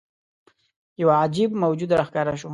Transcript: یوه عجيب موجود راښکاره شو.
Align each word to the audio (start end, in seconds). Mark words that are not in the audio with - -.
یوه 1.01 1.13
عجيب 1.23 1.49
موجود 1.63 1.91
راښکاره 1.99 2.35
شو. 2.41 2.49